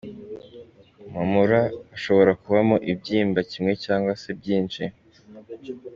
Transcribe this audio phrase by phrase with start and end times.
[1.13, 4.83] Mu mura hashobora kubamo ikibyimba kimwe cyangwa se byinshi.